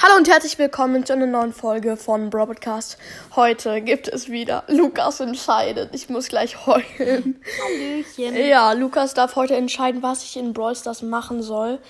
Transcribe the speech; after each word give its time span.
Hallo 0.00 0.14
und 0.16 0.28
herzlich 0.28 0.56
willkommen 0.60 1.04
zu 1.04 1.14
einer 1.14 1.26
neuen 1.26 1.52
Folge 1.52 1.96
von 1.96 2.30
Broadcast. 2.30 2.98
Heute 3.34 3.80
gibt 3.80 4.06
es 4.06 4.28
wieder 4.28 4.62
Lukas 4.68 5.18
entscheidet. 5.18 5.92
Ich 5.92 6.08
muss 6.08 6.28
gleich 6.28 6.66
heulen. 6.66 7.42
Hallöchen. 7.60 8.36
Ja, 8.36 8.70
Lukas 8.74 9.14
darf 9.14 9.34
heute 9.34 9.56
entscheiden, 9.56 10.00
was 10.00 10.22
ich 10.22 10.36
in 10.36 10.52
Brawl 10.52 10.76
Stars 10.76 11.02
machen 11.02 11.42
soll. 11.42 11.80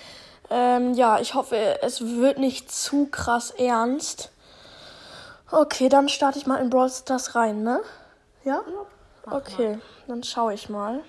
Ähm, 0.49 0.95
ja, 0.95 1.19
ich 1.19 1.35
hoffe, 1.35 1.83
es 1.83 2.01
wird 2.01 2.39
nicht 2.39 2.71
zu 2.71 3.05
krass 3.05 3.51
ernst. 3.51 4.31
Okay, 5.51 5.87
dann 5.87 6.09
starte 6.09 6.39
ich 6.39 6.47
mal 6.47 6.57
in 6.57 6.71
Brawl 6.71 6.89
Stars 6.89 7.35
rein, 7.35 7.61
ne? 7.61 7.79
Ja? 8.43 8.63
Okay, 9.29 9.77
dann 10.07 10.23
schaue 10.23 10.55
ich 10.55 10.67
mal. 10.67 11.01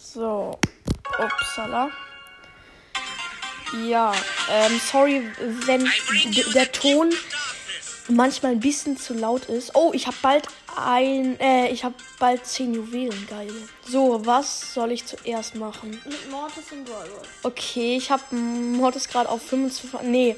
So. 0.00 0.58
Upsala. 1.18 1.90
Ja, 3.72 4.12
ähm, 4.50 4.80
sorry, 4.90 5.22
wenn 5.66 5.88
der 6.54 6.70
Ton 6.72 7.12
manchmal 8.08 8.52
ein 8.52 8.60
bisschen 8.60 8.96
zu 8.96 9.14
laut 9.14 9.46
ist. 9.46 9.74
Oh, 9.74 9.90
ich 9.92 10.06
habe 10.06 10.16
bald 10.22 10.46
ein, 10.76 11.38
äh, 11.40 11.68
ich 11.68 11.84
habe 11.84 11.94
bald 12.18 12.46
10 12.46 12.74
Juwelen, 12.74 13.26
geil. 13.28 13.50
So, 13.86 14.24
was 14.24 14.74
soll 14.74 14.92
ich 14.92 15.04
zuerst 15.04 15.54
machen? 15.56 15.90
Mit 15.90 16.30
Mortis 16.30 16.70
und 16.70 16.84
Brawl. 16.84 17.08
Okay, 17.42 17.96
ich 17.96 18.10
habe 18.10 18.34
Mortis 18.34 19.08
gerade 19.08 19.28
auf 19.28 19.42
25, 19.42 20.08
nee, 20.08 20.36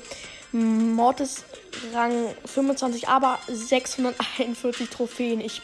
Mortis 0.53 1.45
Rang 1.93 2.35
25, 2.47 3.09
aber 3.09 3.39
641 3.49 4.89
Trophäen. 4.89 5.41
Ich 5.41 5.61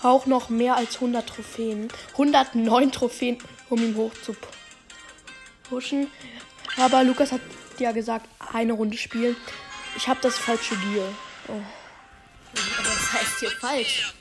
brauche 0.00 0.28
noch 0.28 0.48
mehr 0.48 0.76
als 0.76 0.96
100 0.96 1.26
Trophäen. 1.26 1.88
109 2.12 2.92
Trophäen, 2.92 3.38
um 3.68 3.82
ihn 3.82 3.96
hoch 3.96 4.12
zu 4.24 4.34
pushen. 5.72 6.10
Aber 6.76 7.02
Lukas 7.02 7.32
hat 7.32 7.40
ja 7.78 7.92
gesagt, 7.92 8.26
eine 8.52 8.74
Runde 8.74 8.96
spielen. 8.98 9.36
Ich 9.96 10.06
habe 10.08 10.20
das 10.22 10.36
falsche 10.38 10.76
Gear. 10.76 11.08
Aber 11.48 11.62
das 12.84 13.12
heißt 13.12 13.40
hier 13.40 13.50
falsch. 13.52 14.12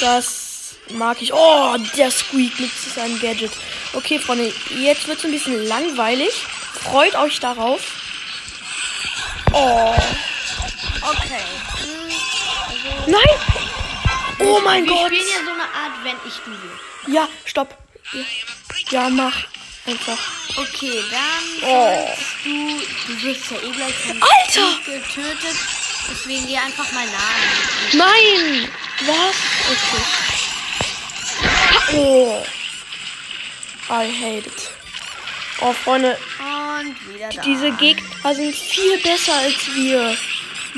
Das 0.00 0.74
mag 0.90 1.20
ich. 1.20 1.32
Oh, 1.32 1.76
der 1.96 2.10
Squeak 2.10 2.58
mit 2.58 2.70
seinem 2.72 3.20
Gadget. 3.20 3.52
Okay, 3.92 4.18
Freunde, 4.18 4.52
jetzt 4.78 5.06
wird 5.06 5.18
es 5.18 5.24
ein 5.24 5.30
bisschen 5.32 5.66
langweilig. 5.66 6.32
Freut 6.82 7.14
euch 7.16 7.38
darauf. 7.40 7.80
Oh, 9.52 9.94
Okay. 11.02 11.42
nein! 13.06 13.34
Oh 14.38 14.60
mein 14.62 14.84
Wir 14.84 14.92
Gott! 14.92 15.06
spielen 15.06 15.28
ja 15.28 15.44
so 15.44 15.50
eine 15.50 15.62
Art, 15.62 16.04
wenn 16.04 16.16
ich 16.28 16.34
du 16.44 16.50
will. 16.50 17.14
Ja, 17.14 17.26
stopp. 17.46 17.76
Ja, 18.90 19.08
mach. 19.08 19.34
Einfach. 19.86 20.18
Okay, 20.56 21.02
dann 21.10 21.44
Oh. 21.62 22.08
du. 22.44 22.80
Du 23.08 23.22
wirst 23.22 23.50
ja 23.50 23.56
eh 23.58 23.70
gleich 23.72 23.94
von 23.94 24.22
Alter! 24.22 24.78
Getötet. 24.84 25.56
Deswegen 26.10 26.46
geh 26.46 26.56
einfach 26.58 26.90
mal 26.92 27.06
nach. 27.06 27.92
Nein! 27.94 28.68
Was? 29.06 29.36
Okay. 29.72 30.04
Oh. 31.96 32.42
I 33.88 34.06
hate 34.12 34.46
it. 34.48 34.70
Oh, 35.62 35.72
Freunde, 35.72 36.16
Und 36.38 36.96
wieder 37.14 37.28
da. 37.30 37.42
diese 37.42 37.70
Gegner 37.72 38.34
sind 38.34 38.54
viel 38.54 38.98
besser 38.98 39.34
als 39.34 39.54
wir. 39.74 40.16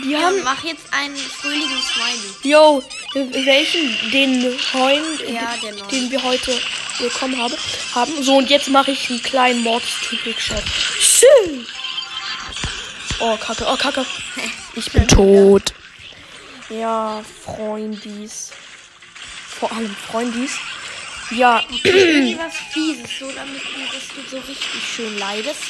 Die 0.05 0.11
Ja, 0.11 0.23
haben 0.23 0.43
mach 0.43 0.65
jetzt 0.65 0.87
einen 0.93 1.17
fröhlichen 1.17 1.83
Smiley. 1.83 2.35
Yo, 2.51 2.83
welchen? 3.15 4.11
Den 4.11 4.41
neuen, 4.73 5.19
Ja, 5.35 5.55
neue. 5.61 5.83
den 5.89 6.11
wir 6.11 6.23
heute 6.23 6.59
bekommen 6.99 7.41
haben. 7.41 7.55
haben. 7.95 8.23
So, 8.23 8.37
und 8.37 8.51
jetzt 8.51 8.69
mache 8.69 8.91
ich 8.93 9.11
einen 9.11 9.23
kleinen 9.23 9.63
Mortis-Trick-Shot. 9.63 10.63
Schön. 11.01 11.67
Oh, 13.21 13.37
Kacke, 13.37 13.67
oh, 13.69 13.77
Kacke. 13.77 14.05
Ich 14.75 14.91
bin 14.91 15.07
tot. 15.07 15.75
Ja, 16.71 17.23
Freundis. 17.45 18.53
Vor 19.61 19.71
allem 19.71 19.95
Freundis. 20.11 20.53
Ja, 21.31 21.63
Irgendwas 21.85 22.55
Fieses, 22.73 23.11
so 23.19 23.31
damit 23.33 23.61
du, 23.63 23.81
dass 23.93 24.09
du 24.09 24.31
so 24.31 24.39
richtig 24.39 24.83
schön 24.95 25.19
leidest. 25.19 25.61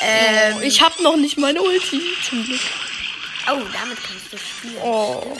Ähm, 0.00 0.60
ich 0.62 0.80
habe 0.82 1.02
noch 1.02 1.16
nicht 1.16 1.38
meine 1.38 1.62
Ulti. 1.62 2.00
Zum 2.28 2.44
Glück. 2.44 2.60
oh, 3.48 3.62
damit 3.72 3.98
kannst 4.02 4.32
du 4.32 4.36
spielen. 4.36 4.76
Oh. 4.82 5.36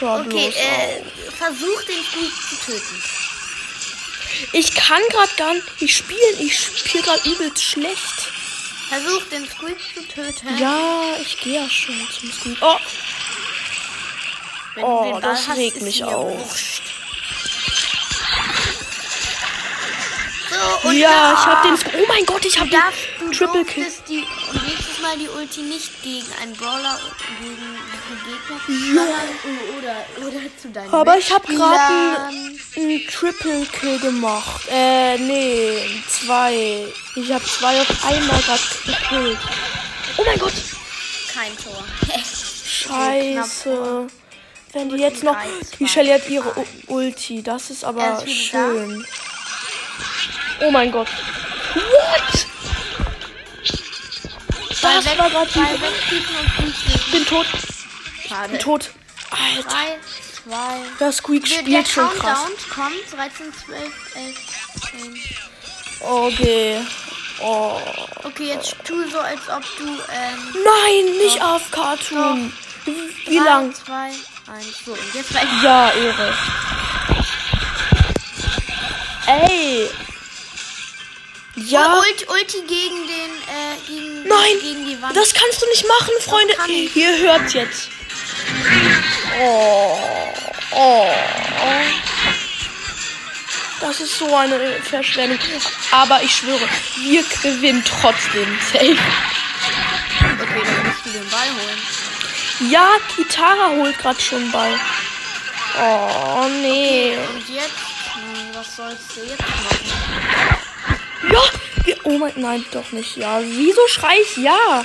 Hör 0.00 0.20
Okay, 0.20 0.48
äh, 0.48 1.02
versuch 1.36 1.82
den 1.84 2.02
Squeak 2.04 2.32
zu 2.48 2.56
töten. 2.66 3.02
Ich 4.52 4.74
kann 4.74 5.00
gerade 5.10 5.30
gar 5.36 5.54
nicht 5.80 5.96
spielen. 5.96 6.38
Ich 6.40 6.58
spiele 6.58 7.04
gerade 7.04 7.28
übelst 7.28 7.62
schlecht. 7.62 8.32
Versuch 8.88 9.22
den 9.30 9.48
Squeak 9.48 9.78
zu 9.94 10.06
töten. 10.08 10.58
Ja, 10.58 11.16
ich 11.20 11.38
gehe 11.40 11.62
ja 11.62 11.68
schon 11.68 11.94
zum 12.18 12.32
Squeak. 12.32 12.58
Oh, 12.62 12.76
Wenn 14.74 14.84
oh 14.84 15.20
das 15.20 15.48
hast, 15.48 15.58
regt 15.58 15.82
mich 15.82 16.02
auf. 16.02 16.56
So, 20.82 20.90
Ja, 20.90 21.32
ich 21.32 21.46
habe 21.46 21.68
den. 21.68 21.76
Squ- 21.76 21.94
Oh 22.02 22.04
mein 22.08 22.26
Gott, 22.26 22.44
ich 22.44 22.58
habe 22.58 22.68
den 22.70 23.32
Triple 23.32 23.64
Kill. 23.64 23.86
die 24.08 24.24
Mal 25.02 25.18
die 25.18 25.28
Ulti 25.28 25.62
nicht 25.62 26.00
gegen 26.02 26.26
einen 26.40 26.54
Brawler 26.54 26.98
gegen 27.40 27.56
die 28.08 28.16
Gegner, 28.30 29.04
sondern 29.04 29.58
oder 29.78 30.28
oder 30.28 30.40
zu 30.60 30.68
deinen 30.68 30.94
Aber 30.94 31.18
ich 31.18 31.32
habe 31.32 31.46
gerade 31.52 32.30
einen 32.76 33.06
Triple 33.08 33.66
Kill 33.66 33.98
gemacht. 33.98 34.62
Äh, 34.70 35.18
nee, 35.18 36.02
zwei. 36.08 36.86
Ich 37.16 37.32
habe 37.32 37.44
zwei 37.44 37.80
auf 37.80 38.04
einmal 38.04 38.40
gerade 38.42 38.62
gekillt. 38.86 39.38
Oh 40.18 40.22
mein 40.24 40.38
Gott, 40.38 40.52
kein 41.34 41.56
Tor. 41.56 41.84
scheiße. 42.64 44.06
Wenn 44.72 44.88
die 44.88 44.96
jetzt 44.96 45.22
noch. 45.24 45.36
Die 45.78 45.88
Shelly 45.88 46.10
hat 46.10 46.28
ihre 46.28 46.54
Ulti. 46.86 47.42
Das 47.42 47.70
ist 47.70 47.82
Er 47.82 47.90
aber 47.90 48.24
schön. 48.26 49.04
Oh 50.60 50.70
mein 50.70 50.92
Gott. 50.92 51.08
What? 51.74 52.46
Das 54.94 55.18
war 55.18 55.30
gerade 55.30 55.50
Ich 56.94 57.10
bin 57.12 57.26
tot. 57.26 57.46
Schade. 58.28 58.48
Bin 58.50 58.58
tot. 58.60 58.90
Alter. 59.30 59.68
Drei, 59.68 59.98
zwei. 60.44 60.76
Der 61.00 61.12
Squeak 61.12 61.44
Der, 61.44 61.56
der 61.56 61.62
spielt 61.64 61.88
schon 61.88 62.10
krass. 62.18 62.38
Countdown 62.74 62.92
kommt. 62.92 63.12
13, 63.12 63.52
12, 63.66 63.92
11, 64.14 64.36
10. 64.90 65.20
Okay. 66.00 66.80
Oh. 67.40 67.80
Okay, 68.24 68.48
jetzt 68.48 68.76
tu 68.84 68.94
so, 69.08 69.18
als 69.18 69.40
ob 69.48 69.62
du, 69.78 69.84
ähm, 69.84 70.54
Nein, 70.64 71.16
nicht 71.18 71.40
AFK 71.42 71.96
tun. 72.08 72.52
Wie 72.84 73.36
drei, 73.38 73.44
lang? 73.44 73.74
zwei, 73.74 74.06
eins, 74.52 74.84
so. 74.84 74.92
Und 74.92 75.14
jetzt 75.14 75.34
war 75.34 75.42
ich 75.42 75.62
Ja, 75.62 75.90
Ehre. 75.92 76.34
Ey. 79.26 79.88
Ja. 81.66 81.98
Ulti, 81.98 82.26
Ulti 82.26 82.60
gegen 82.66 83.06
den, 83.06 83.30
äh, 83.46 83.76
gegen, 83.86 84.28
Nein, 84.28 84.58
gegen 84.60 84.86
die 84.86 85.00
Wand. 85.00 85.16
das 85.16 85.32
kannst 85.32 85.60
du 85.62 85.66
nicht 85.66 85.86
machen, 85.86 86.12
Freunde. 86.20 86.54
Ihr 86.94 87.18
hört's 87.18 87.52
jetzt. 87.52 87.88
Oh, 89.40 89.98
oh, 90.72 91.06
oh. 91.06 91.82
Das 93.80 94.00
ist 94.00 94.16
so 94.18 94.34
eine 94.34 94.80
Verschwendung. 94.82 95.38
Aber 95.90 96.22
ich 96.22 96.34
schwöre, 96.36 96.68
wir 97.00 97.24
gewinnen 97.42 97.84
trotzdem. 97.84 98.58
Safe. 98.72 98.96
okay, 100.40 100.62
dann 100.64 100.86
musst 100.86 101.04
du 101.04 101.10
den 101.10 101.28
Ball 101.30 101.48
holen. 101.48 102.70
Ja, 102.70 102.88
Kitara 103.14 103.70
holt 103.70 103.98
gerade 103.98 104.20
schon 104.20 104.50
Ball. 104.52 104.78
Oh, 105.80 106.46
nee. 106.60 107.16
Und 107.16 107.48
jetzt, 107.48 107.72
hm, 108.14 108.54
was 108.54 108.76
sollst 108.76 109.16
du 109.16 109.20
jetzt 109.24 109.40
machen? 109.40 110.11
Oh 112.12 112.18
mein, 112.18 112.32
nein, 112.36 112.64
doch 112.72 112.92
nicht. 112.92 113.16
Ja, 113.16 113.40
wieso 113.42 113.80
schrei 113.88 114.14
ich 114.20 114.36
ja? 114.36 114.84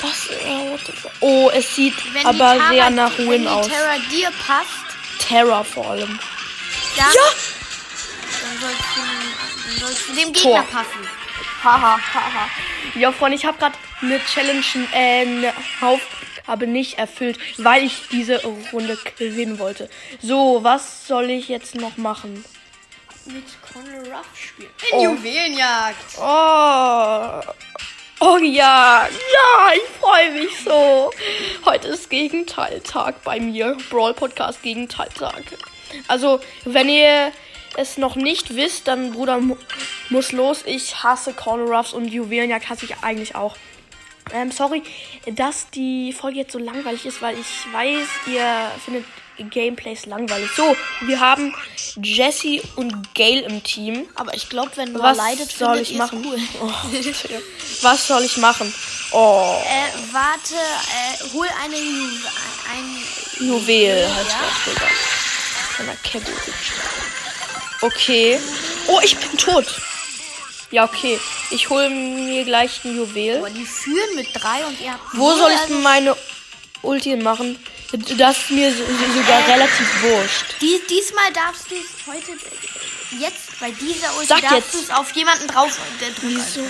Das, 0.00 0.30
äh? 0.30 0.78
Oh, 1.20 1.50
es 1.52 1.74
sieht 1.74 1.94
Wenn 2.14 2.24
aber 2.24 2.38
Tara, 2.56 2.68
sehr 2.70 2.90
nach 2.90 3.18
wenn 3.18 3.26
Ruin 3.26 3.42
die 3.42 3.48
aus. 3.48 3.68
Terra 3.68 3.96
dir 4.10 4.30
passt, 4.46 4.70
Terror 5.28 5.62
vor 5.64 5.90
allem. 5.90 6.08
dann, 6.08 6.18
Ja! 6.96 7.04
dann, 8.40 8.60
sollst 8.60 8.80
du, 8.94 9.00
dann 9.68 9.78
sollst 9.78 10.08
du 10.08 10.12
dem 10.14 10.32
Gegner 10.32 10.50
Tor. 10.52 10.62
passen. 10.70 11.08
Haha, 11.62 11.98
haha. 12.14 12.48
Ja, 12.94 13.12
Freunde, 13.12 13.36
ich 13.36 13.44
habe 13.44 13.58
gerade 13.58 13.76
eine 14.00 14.20
Challenge, 14.24 14.64
äh, 14.92 15.22
eine 15.22 15.52
Aufgabe 15.82 16.66
nicht 16.66 16.96
erfüllt, 16.98 17.38
weil 17.58 17.84
ich 17.84 18.04
diese 18.10 18.40
Runde 18.72 18.96
gewinnen 19.18 19.58
wollte. 19.58 19.90
So, 20.22 20.60
was 20.62 21.06
soll 21.06 21.28
ich 21.28 21.48
jetzt 21.48 21.74
noch 21.74 21.96
machen? 21.98 22.42
Mit 23.28 23.44
Conor 23.60 24.16
Ruff 24.16 24.26
spielen. 24.34 24.70
Oh. 24.92 25.04
Juwelenjagd. 25.04 26.18
Oh. 26.18 27.40
Oh 28.20 28.38
ja, 28.38 29.06
ja, 29.06 29.72
ich 29.74 29.82
freue 30.00 30.32
mich 30.32 30.58
so. 30.64 31.10
Heute 31.66 31.88
ist 31.88 32.08
Gegenteiltag 32.08 33.22
bei 33.24 33.38
mir. 33.38 33.76
Brawl 33.90 34.14
Podcast 34.14 34.62
Gegenteiltag. 34.62 35.42
Also, 36.08 36.40
wenn 36.64 36.88
ihr 36.88 37.30
es 37.76 37.98
noch 37.98 38.16
nicht 38.16 38.56
wisst, 38.56 38.88
dann 38.88 39.12
Bruder 39.12 39.38
mu 39.40 39.56
muss 40.08 40.32
los. 40.32 40.62
Ich 40.64 41.02
hasse 41.02 41.34
Corner 41.34 41.64
Ruffs 41.70 41.92
und 41.92 42.08
Juwelenjagd 42.08 42.70
hasse 42.70 42.86
ich 42.86 42.96
eigentlich 43.02 43.34
auch. 43.34 43.56
Ähm, 44.32 44.50
sorry, 44.52 44.82
dass 45.26 45.68
die 45.70 46.14
Folge 46.14 46.38
jetzt 46.38 46.52
so 46.52 46.58
langweilig 46.58 47.04
ist, 47.04 47.20
weil 47.20 47.38
ich 47.38 47.72
weiß, 47.72 48.08
ihr 48.26 48.72
findet 48.84 49.04
Gameplays 49.44 50.06
langweilig. 50.06 50.50
So, 50.56 50.76
wir 51.02 51.20
haben 51.20 51.54
Jesse 52.02 52.60
und 52.76 53.14
Gail 53.14 53.40
im 53.40 53.62
Team. 53.62 54.06
Aber 54.14 54.34
ich 54.34 54.48
glaube, 54.48 54.70
wenn 54.76 54.92
man 54.92 55.02
Was 55.02 55.16
leidet, 55.16 55.50
soll 55.52 55.78
ich 55.78 55.94
machen? 55.94 56.24
Cool. 56.24 56.38
Oh, 56.60 56.72
was 57.82 58.06
soll 58.08 58.22
ich 58.24 58.36
machen? 58.38 58.72
Oh, 59.12 59.56
Äh, 59.64 60.12
warte, 60.12 60.54
äh, 60.54 61.32
hol 61.32 61.46
eine 61.64 61.76
Ju 61.76 62.04
ein 62.70 63.46
Juwel 63.46 64.08
heißt 64.14 64.28
Ja. 64.30 64.40
das, 64.74 65.80
einer. 65.80 65.96
Okay. 67.80 68.40
Oh, 68.88 69.00
ich 69.02 69.16
bin 69.16 69.36
tot. 69.38 69.66
Ja, 70.70 70.84
okay. 70.84 71.18
Ich 71.50 71.70
hole 71.70 71.88
mir 71.88 72.44
gleich 72.44 72.84
ein 72.84 72.96
Juwel. 72.96 73.38
Aber 73.38 73.50
die 73.50 73.64
führen 73.64 74.14
mit 74.16 74.28
drei 74.34 74.66
und 74.66 74.78
ihr 74.80 74.92
habt. 74.92 75.02
Wo 75.14 75.32
soll 75.34 75.50
ich 75.52 75.58
also 75.60 75.74
meine 75.74 76.16
Ulti 76.82 77.16
machen? 77.16 77.58
Das 77.92 78.36
ist 78.38 78.50
mir 78.50 78.70
so, 78.70 78.84
sogar 79.14 79.40
Äh. 79.48 79.52
relativ 79.52 80.02
wurscht. 80.02 80.44
Die, 80.60 80.80
diesmal 80.90 81.32
darfst 81.32 81.70
du 81.70 81.74
es 81.76 82.06
heute. 82.06 82.32
äh, 82.32 83.16
Jetzt, 83.18 83.58
bei 83.58 83.70
dieser 83.70 84.14
Ulti, 84.16 84.26
Sag 84.28 84.42
darfst 84.42 84.54
jetzt. 84.56 84.74
du 84.74 84.78
es 84.80 84.90
auf 84.90 85.10
jemanden 85.12 85.46
drauf. 85.48 85.78
Der 86.00 86.08
drückt 86.10 86.22
Wieso? 86.24 86.60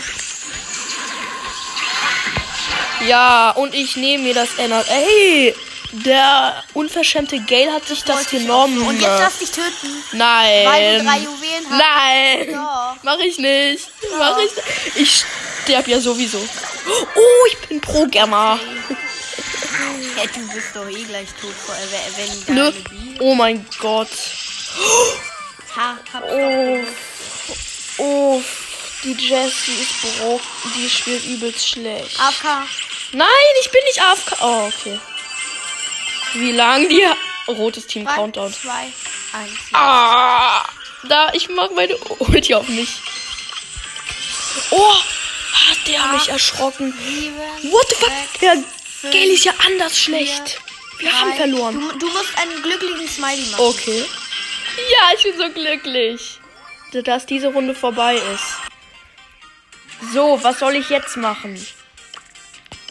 Ja, 3.07 3.51
und 3.51 3.75
ich 3.75 3.97
nehme 3.97 4.25
mir 4.25 4.35
das 4.35 4.55
Ener. 4.59 4.85
Ey, 4.89 5.55
der 5.93 6.63
unverschämte 6.75 7.41
Gale 7.41 7.73
hat 7.73 7.87
sich 7.87 8.05
das 8.05 8.23
ich 8.23 8.29
genommen. 8.31 8.81
Und 8.83 9.01
jetzt 9.01 9.19
darfst 9.21 9.41
du 9.41 9.45
dich 9.47 9.55
töten. 9.55 10.03
Nein. 10.13 10.67
Weil 10.67 10.99
du 10.99 11.05
drei 11.05 11.19
Juwelen 11.19 11.67
hast. 11.71 11.79
Nein. 11.79 12.53
Doch. 12.53 12.97
Mach 13.03 13.19
ich 13.19 13.39
nicht. 13.39 13.89
Mach 14.19 14.39
ich 14.39 14.55
nicht. 14.55 14.97
Ich 14.97 15.25
sterb 15.65 15.89
ja 15.89 16.01
sowieso. 16.01 16.39
Oh, 17.17 17.47
ich 17.51 17.69
bin 17.69 17.81
Pro-Gamma. 17.81 18.59
Hey, 20.17 20.29
du 20.35 20.47
bist 20.53 20.75
doch 20.75 20.89
eh 20.89 21.05
gleich 21.05 21.29
tot, 21.41 21.51
äh, 21.69 22.17
wenn 22.17 22.75
Bi. 22.85 23.17
Oh 23.21 23.35
mein 23.35 23.65
Gott. 23.79 24.09
Ha, 25.77 25.99
Oh. 26.23 26.79
Oh. 27.99 28.43
Die 29.05 29.13
Jessie 29.13 29.81
ist 29.81 30.19
broken. 30.19 30.43
Die 30.77 30.89
spielt 30.91 31.25
übelst 31.25 31.69
schlecht. 31.69 32.19
AFK. 32.21 32.45
Nein, 33.13 33.29
ich 33.63 33.71
bin 33.71 33.81
nicht 33.85 34.01
AFK. 34.03 34.37
Oh, 34.43 34.67
okay. 34.69 34.99
Wie 36.35 36.53
lang 36.53 36.89
die... 36.89 37.07
Rotes 37.47 37.87
Team 37.87 38.05
Drei, 38.05 38.15
Countdown. 38.15 38.53
zwei, 38.53 38.93
eins. 39.33 39.53
Ah, 39.73 40.65
da, 41.05 41.33
ich 41.33 41.49
mach 41.49 41.71
meine 41.71 41.97
Ulti 41.97 42.53
auf 42.55 42.69
mich. 42.69 42.91
Oh, 44.71 44.95
hat 44.95 45.79
der 45.87 46.05
mich 46.09 46.29
erschrocken. 46.29 46.93
Sieben, 47.07 47.73
What 47.73 47.89
the 47.89 47.95
fuck? 47.95 48.13
sechs, 48.41 48.65
fünf, 49.01 49.13
Gale 49.13 49.33
ist 49.33 49.45
ja 49.45 49.53
anders 49.67 49.99
schlecht. 49.99 50.61
Wir 50.99 51.13
haben 51.13 51.31
drei. 51.31 51.37
verloren. 51.37 51.75
Du, 51.75 51.99
du 51.99 52.07
musst 52.09 52.37
einen 52.39 52.63
glücklichen 52.63 53.09
Smiley 53.09 53.47
machen. 53.51 53.65
Okay. 53.65 54.05
Ja, 54.91 55.17
ich 55.17 55.23
bin 55.23 55.37
so 55.37 55.51
glücklich, 55.51 56.41
dass 57.05 57.27
diese 57.27 57.49
Runde 57.49 57.75
vorbei 57.75 58.17
ist. 58.35 58.55
So, 60.13 60.39
was 60.43 60.59
soll 60.59 60.77
ich 60.77 60.89
jetzt 60.91 61.17
machen? 61.17 61.59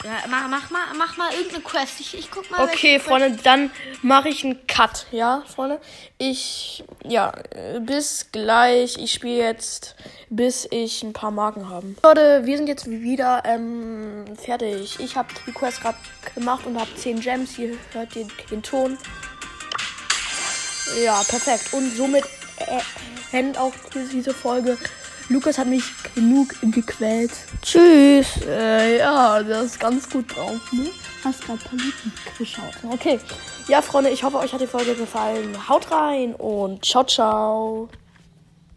Ja, 0.07 0.23
mach, 0.29 0.47
mach, 0.47 0.69
mal, 0.69 0.85
mach 0.97 1.17
mal 1.17 1.33
irgendeine 1.33 1.63
Quest. 1.63 1.99
Ich, 1.99 2.17
ich 2.17 2.31
guck 2.31 2.49
mal. 2.49 2.63
Okay, 2.63 2.97
Freunde, 2.97 3.37
dann 3.43 3.71
mache 4.01 4.29
ich 4.29 4.45
einen 4.45 4.65
Cut. 4.65 5.05
Ja, 5.11 5.43
Freunde? 5.53 5.81
Ich, 6.17 6.85
ja, 7.03 7.33
äh, 7.49 7.81
bis 7.81 8.27
gleich. 8.31 8.97
Ich 8.97 9.11
spiele 9.11 9.35
jetzt, 9.35 9.97
bis 10.29 10.65
ich 10.71 11.03
ein 11.03 11.11
paar 11.11 11.31
Marken 11.31 11.67
habe. 11.67 11.93
Leute, 12.03 12.45
wir 12.45 12.55
sind 12.55 12.67
jetzt 12.67 12.89
wieder 12.89 13.43
ähm, 13.43 14.23
fertig. 14.37 14.97
Ich 15.01 15.17
habe 15.17 15.27
die 15.45 15.51
Quest 15.51 15.81
gerade 15.81 15.97
gemacht 16.35 16.65
und 16.65 16.79
habe 16.79 16.95
10 16.95 17.19
Gems. 17.19 17.57
Hier 17.57 17.77
hört 17.91 18.15
ihr 18.15 18.29
den 18.49 18.63
Ton. 18.63 18.97
Ja, 21.03 21.21
perfekt. 21.27 21.73
Und 21.73 21.93
somit 21.97 22.23
äh, 22.59 23.37
endet 23.37 23.57
auch 23.57 23.73
diese 23.93 24.33
Folge. 24.33 24.77
Lukas 25.29 25.57
hat 25.57 25.67
mich 25.67 25.83
genug 26.15 26.55
gequält. 26.61 27.31
Tschüss. 27.61 28.27
Äh, 28.47 28.99
ja, 28.99 29.43
der 29.43 29.61
ist 29.63 29.79
ganz 29.79 30.09
gut 30.09 30.35
drauf, 30.35 30.71
ne? 30.71 30.87
Hast 31.23 31.45
gerade 31.45 31.59
Paluten 31.59 32.13
geschaut. 32.37 32.73
Okay. 32.89 33.19
Ja, 33.67 33.81
Freunde, 33.81 34.09
ich 34.09 34.23
hoffe, 34.23 34.37
euch 34.37 34.53
hat 34.53 34.61
die 34.61 34.67
Folge 34.67 34.95
gefallen. 34.95 35.67
Haut 35.67 35.91
rein 35.91 36.33
und 36.35 36.85
ciao, 36.85 37.03
ciao. 37.03 37.89